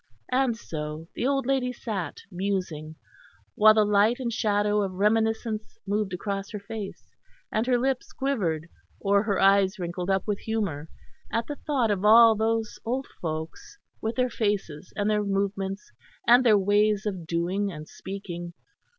[0.31, 2.95] And so the old lady sat, musing;
[3.53, 7.13] while the light and shadow of reminiscence moved across her face;
[7.51, 8.67] and her lips quivered
[8.99, 10.89] or her eyes wrinkled up with humour,
[11.31, 15.91] at the thought of all those old folks with their faces and their movements
[16.27, 18.53] and their ways of doing and speaking.